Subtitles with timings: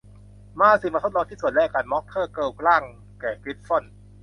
[0.59, 2.83] มาสิ มาทดลองชิ้นส่วนแรกกัน ม็อคเทอร์เทิลกล่าง
[3.21, 3.83] แก่กริฟฟอน